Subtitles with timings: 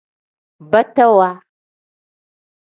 [0.71, 1.29] Batawa.